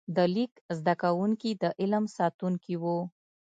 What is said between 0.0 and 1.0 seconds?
د لیک زده